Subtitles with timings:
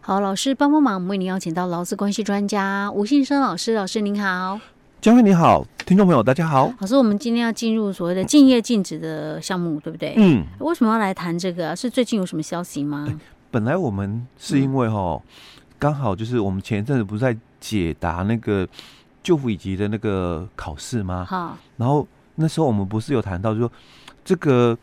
[0.00, 4.60] 好，老师帮帮忙，我们为您邀请到劳资关系专家吴信生老师，老师您好。
[5.00, 6.72] 江辉你好，听众朋友大家好。
[6.78, 10.14] 老师，我们今天要进入所谓的竞业禁止的项目，对不对？
[10.16, 10.44] 嗯。
[10.60, 11.74] 为什么要来谈这个？
[11.74, 13.06] 是最近有什么消息吗？
[13.08, 13.16] 欸、
[13.50, 15.20] 本来我们是因为哈，
[15.78, 18.66] 刚、嗯、好就是我们前一阵子不是在解答那个
[19.22, 21.24] 就服乙级的那个考试吗？
[21.26, 21.56] 好。
[21.76, 22.06] 然后
[22.36, 23.72] 那时候我们不是有谈到，就是说
[24.24, 24.76] 这个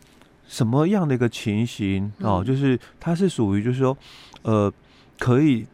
[0.48, 3.96] 什么样的一个情形哦、嗯，就是它是属于就是说。
[4.44, 4.68] 呃，
[5.22, 5.64] 可以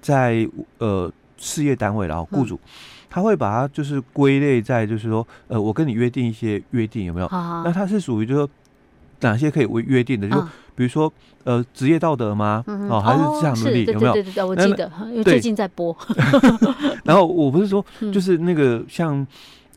[0.00, 2.68] 在呃事业单位，然后雇主、嗯、
[3.10, 7.28] 他会把它就是归类在，就是说，呃，我跟你约定一些约定有没有？
[7.30, 8.48] 那它是属于就是说
[9.20, 10.26] 哪些可以为约定的？
[10.30, 10.40] 就
[10.74, 11.12] 比如说
[11.44, 12.64] 呃职业道德吗？
[12.66, 14.14] 嗯、哦，还是职场伦理有没有？
[14.14, 15.94] 对对对对，我记得，因为最近在播。
[17.04, 19.26] 然后我不是说 就是那个像。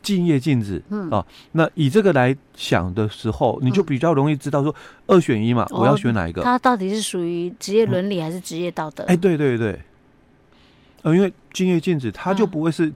[0.00, 4.74] 竞业禁止，嗯啊，那以这个来想的时候，你就比较容易知道说
[5.06, 6.42] 二选一嘛，嗯、我要选哪一个？
[6.42, 9.04] 它到底是属于职业伦理还是职业道德？
[9.04, 9.80] 哎、对对对，
[11.02, 12.92] 呃，因为敬业禁止，它就不会是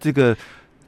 [0.00, 0.36] 这个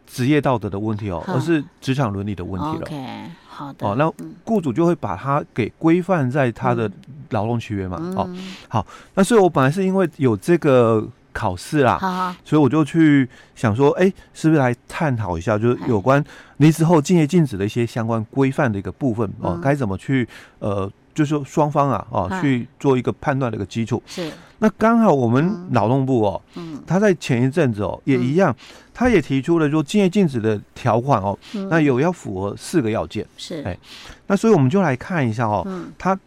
[0.06, 2.87] 职业道德的问题哦，嗯、而是职场伦理的问题了。
[2.87, 3.87] OK，好的。
[3.87, 4.12] 哦，那
[4.45, 6.91] 雇主就会把它给规范在他的
[7.31, 7.97] 劳动契约嘛。
[8.17, 11.06] 哦、嗯，好，那所以我本来是因为有这个。
[11.33, 12.34] 考试啦。
[12.45, 16.22] 所以我就去想说，哎、欸，是不是来探讨一下，就是有关
[16.59, 20.28] 离职后竞业禁止的一些相关规范的一个部分哦，该、嗯、怎么去
[20.59, 24.03] 呃，就是说双方啊，哦，去做一个判断的一个基础。
[24.06, 28.55] 是，那刚好我们劳动部哦，嗯，他在前一阵子哦，也一样，
[28.92, 33.27] 他也提出了说竞业禁止的条款哦、嗯，那有要符合四个要件。
[33.37, 33.78] 是，哎、欸，
[34.27, 36.19] 那所以我们就来看一下哦，嗯、他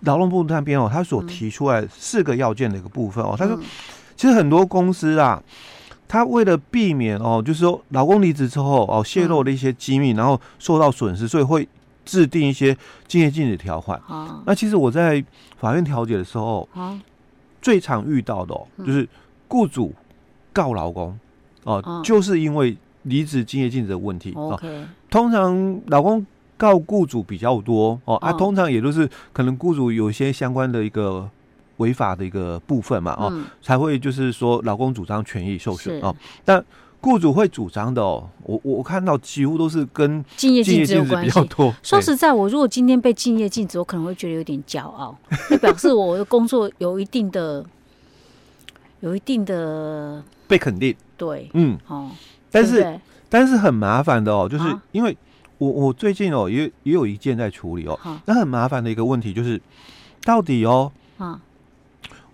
[0.00, 3.58] 劳动部那边哦，他所提出来四个要件的一个部分哦，他说。
[4.16, 5.42] 其实很多公司啊，
[6.08, 11.68] 他为了避免哦，就是说劳工离职之后哦，泄露了一些机密，然后受到损失，所以会
[12.04, 14.00] 制定一些竞业禁止条款。
[14.08, 15.22] 啊，那其实我在
[15.58, 16.98] 法院调解的时候，啊，
[17.60, 19.06] 最常遇到的哦，就是
[19.48, 19.92] 雇主
[20.52, 21.18] 告劳工
[21.64, 24.32] 哦，就是因为离职竞业禁止的问题。
[24.34, 26.24] OK，通常劳工
[26.56, 31.28] 告雇主比较多哦，啊，通常也都是可能雇主有一些相关的一个。
[31.78, 36.14] 违法的一个部分嘛，哦，嗯、才会就是说劳工主张权益受损哦，
[36.44, 36.64] 但
[37.00, 41.72] 雇主会主张的哦，我我看到几乎都是跟敬业禁止比较多。
[41.82, 45.16] 说实在，我如果今天被敬业禁止，我可能会觉得有点骄傲，
[45.48, 47.64] 就表示我的工作有一定的、
[49.00, 50.96] 有一定的被肯定。
[51.16, 52.10] 对，嗯，哦，
[52.50, 55.16] 但是但是很麻烦的哦，就是因为
[55.58, 59.60] 我我最近哦也也有一件在处理哦，那很麻烦的一个问题就是
[60.24, 61.40] 到底哦，啊。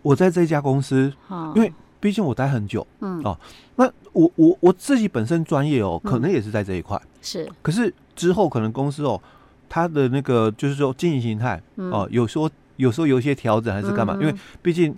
[0.02, 1.12] 我在这家公司，
[1.54, 3.38] 因为毕竟我待很久，嗯哦，
[3.76, 7.48] 那我我我自己本身专业哦，可能也是在这一块，是。
[7.62, 9.20] 可是之后可能公司哦，
[9.68, 14.14] 它的那个就是说经营形态哦，有时候有时候有一些调整还是干嘛？
[14.20, 14.94] 因为毕竟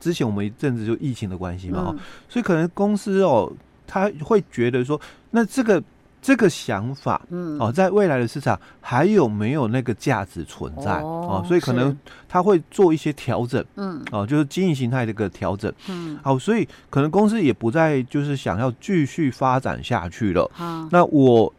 [0.00, 1.96] 之前我们一阵子就疫情的关系嘛，哦，
[2.28, 3.52] 所以可能公司哦，
[3.86, 5.00] 他会觉得说，
[5.30, 5.82] 那这个。
[6.26, 11.00] 这个想法，嗯，哦，在未来的市场还有没有那个价值存在？
[11.00, 11.96] 哦，所以可能
[12.28, 20.50] 他会做一些调整，嗯，哦，就是经营形态的一个调整，嗯，好，所以可能公司也不再就是想要继续发展下去了。
[20.52, 21.52] 好，那我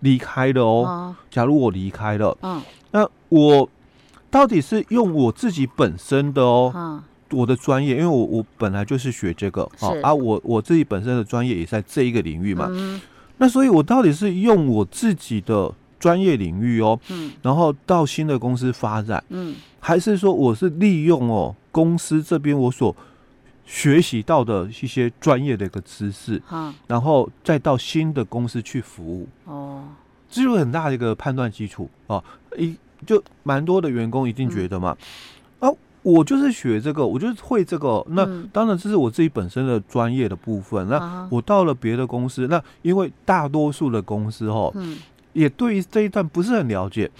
[0.00, 1.14] 离开了哦。
[1.30, 3.70] 假如我离开了，嗯，那我
[4.32, 7.00] 到底是用我自己本身的哦，
[7.30, 13.00] 我的专业，因为我我本来就是学这个，哦，啊，我我自己本身的专业也在这一个领域嘛，嗯。
[13.38, 22.94] 那所以，我到底是用我自己的专业领域哦，嗯，然后到新的公司发展，嗯，还是说我是利用哦公司这边我所
[23.64, 29.84] 学习到的一些专业的一个知识，嗯，然后再到新的公司去服务，哦，
[30.28, 32.22] 这有很大的一个判断基础哦，
[32.56, 32.76] 一
[33.06, 34.96] 就蛮多的员工一定觉得嘛。
[36.02, 38.04] 我就是学这个，我就是会这个。
[38.10, 40.86] 那当然这是我自己本身的专业的部分。
[40.86, 44.96] 嗯、那我到了别的公司，那因为大多数的公司哈，嗯，
[45.32, 47.10] 也对于这一段不是很了解，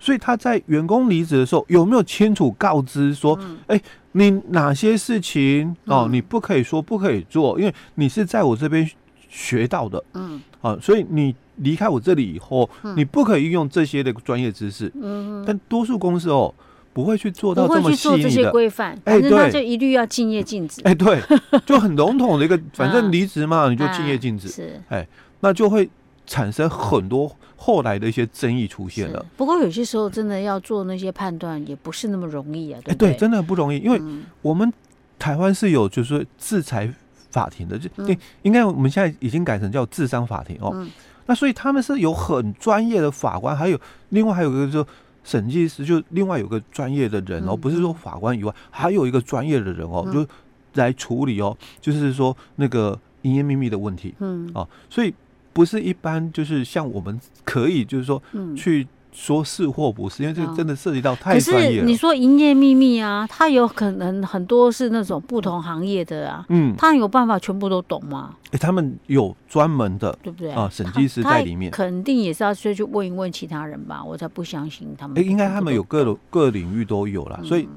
[0.00, 3.78] 所以他在员工离职的时候有没有清楚告知说，哎、嗯。
[3.78, 3.82] 欸，
[4.14, 8.90] 你哪些事情哦，你不可以说不可以做，因为你是在我这边
[9.28, 16.54] 学到的，嗯，啊，所以你离开我这里以后，你不可以运用这些的专业知识，嗯，但多数公司哦。
[16.92, 20.82] 不会去做到这么细腻的，不会去做这些规范，哎，对，那就一律要敬业禁止。
[20.82, 21.18] 哎，对，
[21.64, 24.48] 就很笼统的一个，反正离职嘛，你就敬业禁止。
[24.48, 25.06] 是，哎，
[25.40, 25.88] 那就会
[26.26, 29.24] 产生很多后来的一些争议出现了。
[29.36, 32.80] 不过有些时候真的要做那些判断，也不是那么容易啊。
[32.84, 33.98] 对，对，真的很不容易，因为
[34.42, 34.70] 我们
[35.18, 36.92] 台湾是有就是说制裁
[37.30, 40.86] 法庭的，就应应该我们现在已经改成叫智商法庭哦。
[41.24, 43.80] 那所以他们是有很专业的法官，还有
[44.10, 44.86] 另外还有一个就。
[45.24, 50.26] 审计师就另外有个专业的人哦，不是说法官以外，还有一个专业的人哦，就
[50.74, 55.14] 来处理哦，就是说那个营业秘密的问题，嗯，哦，所以
[55.52, 58.22] 不是一般就是像我们可以就是说
[58.56, 58.86] 去。
[59.12, 61.74] 说是或不是，因为这真的涉及到太专业了。
[61.74, 68.34] 可是你说营业秘密啊，他有可能很多是那种不同行业的啊，嗯，他有办法全部都懂吗？
[68.46, 70.68] 哎、欸，他们有专门的，对不对啊？
[70.72, 75.18] 审计师在里面，肯定也是要去去问一问其他人吧，我才不相信他们。
[75.18, 77.68] 哎、欸，应该他们有各各领域都有了，嗯、所以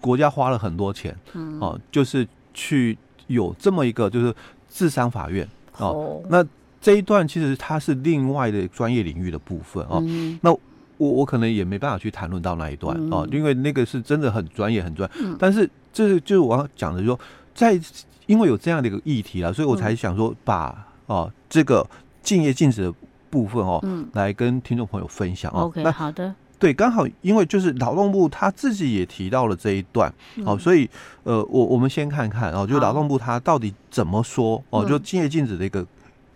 [0.00, 2.96] 国家花了很多钱，嗯，哦、啊，就是去
[3.26, 4.34] 有这么一个就是
[4.70, 5.46] 智商法院
[5.76, 6.44] 哦、哦，那。
[6.84, 10.60] 这一段其实它是另外的专业领域的部分哦，嗯、那我
[10.98, 17.18] 我可能也没办法去谈论到那一段哦，嗯、因为那个是真的很专业很专但是这是就是我要讲的说，
[17.54, 17.80] 在
[18.26, 21.88] 因为有这样的一个议题啊，所以我才想说把哦这个
[22.22, 22.94] 敬业禁止的
[23.30, 25.62] 部分哦，嗯、来跟听众朋友分享哦。
[25.62, 30.12] OK，那好的，对，刚好因为就是劳动部他自己也提到了这一段
[30.44, 30.86] 哦，所以
[31.22, 35.82] 呃，我我们先看看哦，就劳动部他到底怎么说哦，就敬业禁止的一个。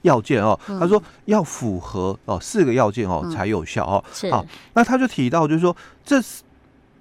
[0.03, 4.05] 要件哦，他说要符合哦四个要件哦才有效哦。
[4.31, 6.43] 好，那他就提到就是说，这是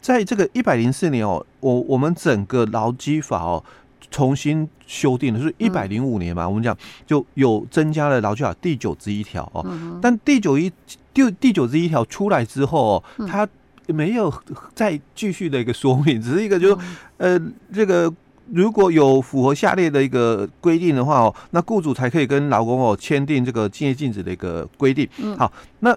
[0.02, 3.64] 在这个一百零四年哦，我我们整个劳基法哦
[4.10, 9.66] 重新修订的是一百零五年嘛，我们讲就有增加了劳基法第九十一条哦。
[10.02, 10.72] 但第九一
[11.14, 13.48] 第第九之一条出来之后哦，他
[13.88, 14.34] 没有
[14.74, 16.78] 再继续的一个说明，只是一个就是
[17.18, 17.40] 呃
[17.74, 18.12] 这个。
[18.54, 25.08] 如果有符合下列的一个规定的话哦，那雇主才可以跟劳工哦签订这个竞业禁止的一个规定。
[25.18, 25.96] 嗯，好，那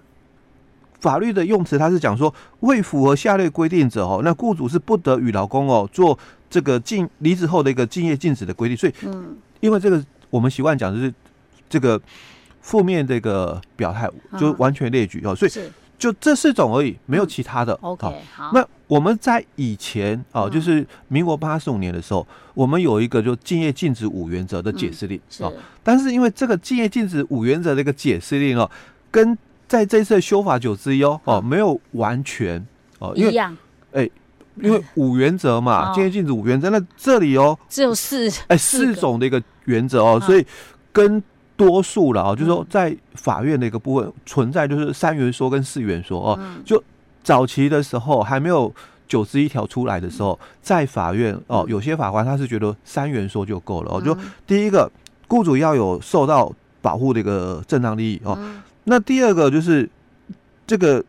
[1.00, 6.19] 法律的用词它是讲说，未符合下列规定者哦，那雇主是不得与劳工哦做
[6.49, 8.76] 这个禁离职后的一个竞业禁止的规定。
[8.76, 11.12] 所以，嗯，因为这个我们习惯讲的是
[11.69, 12.00] 这个
[12.61, 15.53] 负面这个表态，就完全列举哦，所以。
[16.00, 17.75] 就这四种而已，没有其他的。
[17.75, 18.50] 嗯、OK，好。
[18.55, 25.52] 那我们在以前哦，就是民国八十五年的时候，嗯、我们有一个就敬业禁止五原则的解释令哦。
[25.85, 28.69] 但是因为这个敬业禁止五原则的一个解释令哦，
[29.11, 29.37] 跟
[29.69, 32.67] 在这次修法九之一哦哦没有完全
[32.99, 33.38] 哦，因为
[33.93, 34.08] 哎，
[34.56, 40.46] 因为五原则嘛， 敬业禁止五原则，那这里哦只有四哎四种的一个原则哦，所以
[40.91, 41.23] 跟。
[41.60, 46.40] 多数了啊，就是说在法院的一个部分存在，就是三元说跟四元说哦。
[46.64, 46.82] 就
[47.22, 48.74] 早期的时候还没有
[49.06, 54.00] 九十一条出来的时候，在法院哦，有些法官他是觉得三元说就够了哦。
[54.00, 54.16] 就
[54.46, 54.90] 第一个，
[55.28, 58.38] 雇主要有受到保护的一个正当利益哦。
[58.84, 59.86] 那第二个就是
[60.66, 61.04] 这个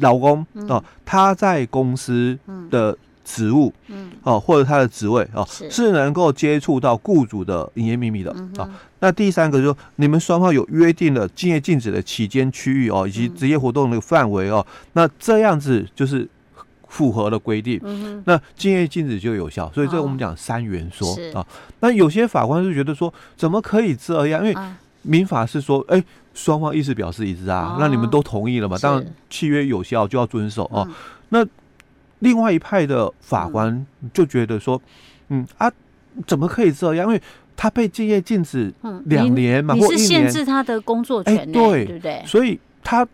[0.00, 2.38] 老公哦，他在公司
[2.70, 2.94] 的。
[3.28, 8.66] 职务，嗯，哦，或者他的职位，哦，是，是能够接触到雇主的营业秘密的，啊、
[9.00, 16.26] 那第三个就是说，你们双方有约定了竞业禁止的期间、区域哦，以及职业活动的范围哦，那这样子就是
[16.88, 19.70] 符合了规定，嗯、那竞业禁止就有效。
[19.74, 21.46] 所以这个我们讲三元说啊。
[21.80, 24.42] 那有些法官是觉得说，怎么可以这样？
[24.42, 24.60] 因为
[25.02, 26.02] 民法是说，哎，
[26.32, 28.78] 双方意思表示一致啊，哦、那你们都同意了嘛？
[28.78, 30.86] 当然契约有效就要遵守哦。
[30.88, 30.94] 嗯、
[31.28, 31.46] 那
[32.20, 34.80] 另外一派的法官就觉得说，
[35.28, 35.72] 嗯，嗯啊，
[36.26, 37.06] 怎么可以这样？
[37.06, 37.22] 因为
[37.56, 38.72] 他被禁业禁止
[39.04, 42.22] 两年嘛，嗯、你，你是限制他的工作权、欸，对对不对？
[42.26, 43.06] 所以他。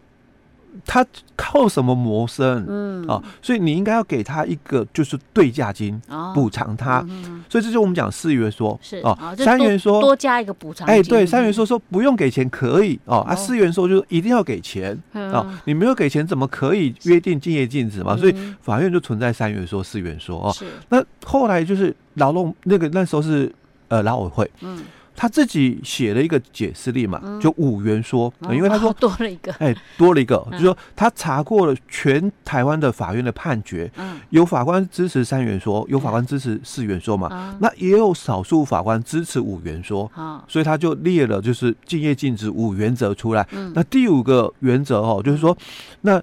[0.85, 1.05] 他
[1.37, 2.65] 靠什么谋生？
[2.69, 6.01] 嗯啊，所以你应该要给他一个就是对价金
[6.35, 7.01] 补偿他。
[7.49, 10.87] 所以这就是我们讲四元说是啊，三元说多加一个补偿。
[10.87, 18.17] 哎，对，三元说说不用给钱可以哦啊，四元说就是一定要给钱啊，你没有给钱怎么可以约定竞业禁止嘛？
[18.17, 20.53] 所以法院就存在三元说、四元说哦。
[20.53, 20.67] 是。
[20.89, 23.53] 那后来就是劳动那个那时候是
[23.89, 24.51] 呃劳委会。
[24.61, 24.83] 嗯。
[25.17, 33.91] 他自己写了一个解释令嘛，就五元说，因为他说 多了一个，哎，多了一个，就是说他查过了全台湾的法院的判决，
[34.31, 40.11] 有法官支持三元说，有法官支持四元说嘛，那也有少数法官支持五元说，
[40.49, 43.47] 所以他就列了就是敬业禁止五原则出来。
[43.75, 45.57] 那第五个原则哦，就是说，
[46.01, 46.21] 那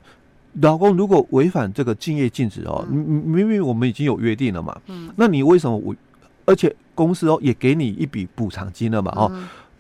[0.60, 4.78] 老公如果违反这个敬业禁止哦，明明我们已经有约定了嘛，
[5.16, 5.96] 那你为什么我？
[6.44, 9.32] 而且公司哦也给你一笔补偿金了嘛哦，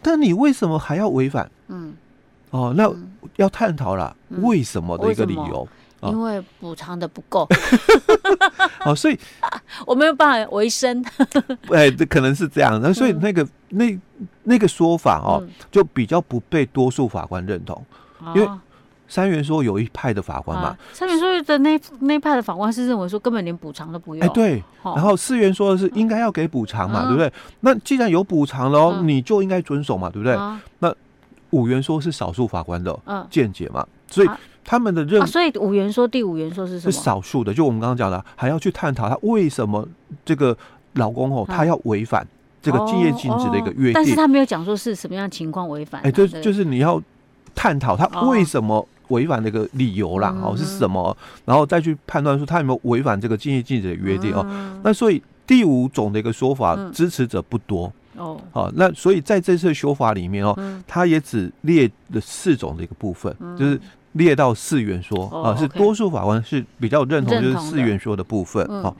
[0.01, 1.47] 但你为什么还要违反？
[1.67, 1.93] 嗯，
[2.49, 2.91] 哦，那
[3.35, 5.67] 要探讨了为什么的一个理由，
[6.01, 7.47] 因为补偿的不够。
[8.83, 9.19] 哦，所以
[9.85, 11.05] 我没有办法维生。
[11.69, 12.81] 哎，这可能是这样。
[12.81, 13.95] 那所以那个那
[14.43, 17.85] 那个说法哦，就比较不被多数法官认同，
[18.33, 18.49] 因为。
[19.11, 24.25] 三元说有一派的法官嘛，三元说的那那派的法官是认为说根本连补偿都不用。
[24.25, 24.63] 哎，对。
[24.83, 27.29] 然后四元说的是应该要给补偿嘛，对不对？
[27.59, 30.39] 那既然有补偿了，你就应该遵守嘛，对不对？
[30.79, 30.95] 那
[31.49, 32.97] 五元说是少数法官的
[33.29, 34.29] 见解嘛，所以
[34.63, 36.91] 他们的认、啊，所以五元说第五元说是什么？
[36.93, 39.85] 是少数的，就我们刚刚讲的，还要去探讨他为什么
[40.23, 40.57] 这个
[40.93, 42.25] 老公哦，他要违反
[42.61, 46.01] 这个竞业禁止的一个约定，但是他没有讲说是什么样情况违反。
[46.03, 47.01] 哎，就就是你要
[47.53, 51.15] 探讨他为什么违反的一个理由啦，哦是什么，
[51.45, 54.43] 然后再去判断说他有没有违反这个竞业禁止的约定哦。
[54.83, 57.91] 那所以第五种的一个说法支持者不多。
[58.17, 60.53] 哦，好，那所以在这次修法里面哦，
[60.85, 63.79] 他也只列了四种的一个部分，就是
[64.11, 68.67] 列到四元说啊，是多数法官是比较认同，就是四元说的部分。
[68.83, 68.95] 好，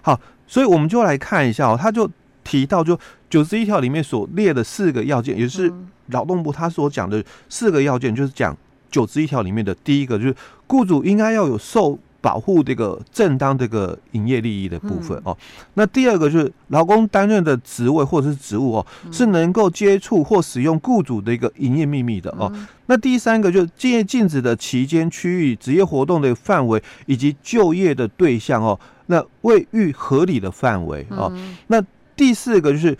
[0.00, 2.10] 好，所以我们就来看一下哦，他就
[2.42, 2.98] 提到就
[3.28, 5.70] 九十一条里面所列的四个要件，也是
[6.06, 8.56] 劳动部他所讲的四个要件，就是讲
[8.90, 11.98] 九十一条里面的第一个，就是雇主应该要有受。
[12.22, 15.36] 保护这个正当这个营业利益的部分哦。
[15.74, 22.52] 那第二个就是劳工担任的职位或者是职务哦，是能够接触或使用雇主的一个营业秘密的哦。
[22.86, 31.32] 那第三个就是禁业禁止的期间、区域、职业活动的范围以及就业的对象哦，那未予合理的范围哦。
[31.68, 31.80] 那
[32.16, 32.96] 第四个就是。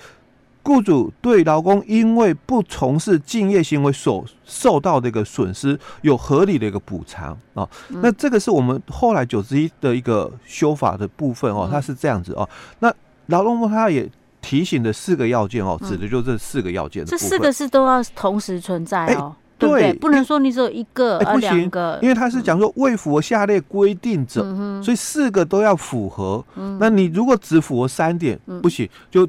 [0.66, 12.48] 雇主对劳工因为不从事敬业行为所受到的一个损失有合理的一个补偿啊，那这个是我们后来九十一的一个修法的部分哦，它是这样子哦。
[12.80, 12.92] 那
[13.26, 14.10] 劳动部他也
[14.42, 17.04] 提醒的四个要件哦，指的就是这四个要件。
[17.04, 19.92] 这四个是都要同时存在哦，对不对？
[19.94, 21.70] 不能说你只有一个，不行，
[22.02, 24.42] 因为他是讲说未符合下列规定者，
[24.82, 26.44] 所以四个都要符合。
[26.80, 29.28] 那你如果只符合三点，不行就。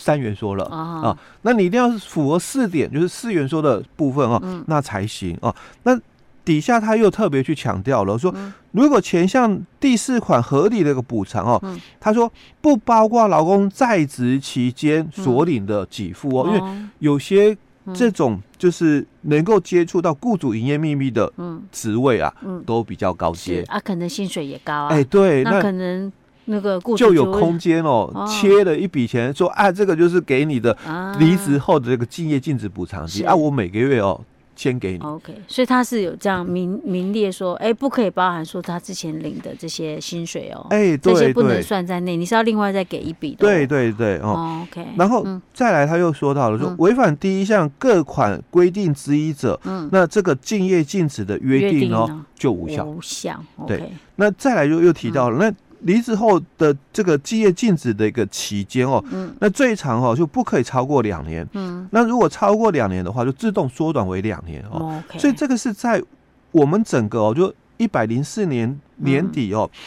[0.00, 5.52] 三元说了啊，那你一定要符合四点，就是四元说的部分哦，那才行哦。
[5.82, 5.98] 那
[6.44, 8.32] 底下他又特别去强调了，说
[8.70, 11.60] 如果前项第四款合理的一个补偿哦，
[11.98, 16.62] 他说不包括劳工在职期间所领的给付哦，因为
[17.00, 17.54] 有些
[17.92, 21.30] 这种就是能够接触到雇主营业秘密的
[21.72, 22.32] 职位啊，
[22.64, 23.64] 都比较高阶。
[23.64, 26.12] 啊，可能薪水也高啊，哎，对，那可能。
[26.50, 30.76] 那个就有空间哦，切了一笔钱，说啊，这个就是给你的
[31.18, 34.18] 离职后的这个敬业禁止补偿金啊，我每个月哦
[34.56, 34.98] 先给你。
[35.04, 43.36] OK，所以他是有这样明明列说，哎，不可以包含说他之前领的这些薪水哦，哎，这些不能算在内，你是要另外再给一笔的。
[43.38, 44.84] 对对对哦，OK。
[44.96, 52.84] 然后再来，他又说到了说，违反第一项各款规定之一者，嗯那这个敬业禁止的约定哦就无效。
[52.84, 53.38] 无效。
[53.66, 55.54] 对，那再来又又提到了那。
[55.80, 65.02] 离职后的这个竞业禁止的一个期间哦，嗯，那最长哦就不可以超过两年，嗯，那如果超过两年的话，就自动缩短为两年哦。
[65.18, 66.02] 所以这个是在
[66.50, 69.78] 我们整个哦，就一百零四年年底哦，嗯，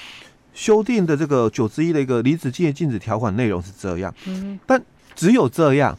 [0.53, 4.81] 修订的这个九之一的一个离职竞业禁止条款内容是这样，嗯，但
[5.15, 5.97] 只有这样，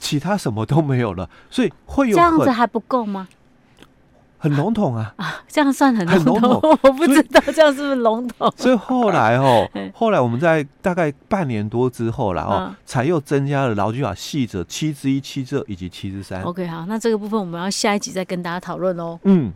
[0.00, 3.28] 其他什么都没有了，所以会有这样子还不够吗？
[4.38, 8.52] 很笼统啊啊，这样算很笼统， 我不知道这样是不是笼统。
[8.56, 16.42] 所以后来哦， 后来我们在大概半年多之后啦哦，才又增加了劳基法细则七之一、七之二以及七之三。
[16.42, 19.18] OK，好，那这个部分我们要下一集再跟大家讨论哦。
[19.24, 19.52] 嗯。